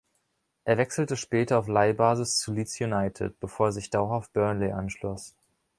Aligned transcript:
Er 0.65 0.79
wechselte 0.79 1.15
später 1.15 1.59
auf 1.59 1.67
Leihbasis 1.67 2.39
zu 2.39 2.51
Leeds 2.53 2.81
United, 2.81 3.39
bevor 3.39 3.67
er 3.67 3.71
sich 3.73 3.91
dauerhaft 3.91 4.33
Burnley 4.33 4.71
anschloss. 4.71 5.35